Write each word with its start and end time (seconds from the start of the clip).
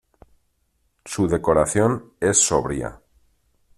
Su 1.05 1.27
decoración 1.27 2.13
es 2.19 2.39
sobria. 2.39 2.99